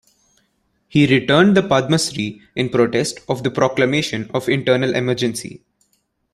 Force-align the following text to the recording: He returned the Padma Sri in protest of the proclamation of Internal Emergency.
He 0.87 1.05
returned 1.05 1.55
the 1.55 1.61
Padma 1.61 1.99
Sri 1.99 2.41
in 2.55 2.69
protest 2.69 3.19
of 3.29 3.43
the 3.43 3.51
proclamation 3.51 4.31
of 4.33 4.49
Internal 4.49 4.95
Emergency. 4.95 5.63